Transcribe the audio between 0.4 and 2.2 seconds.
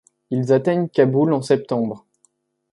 atteignent Kaboul en septembre.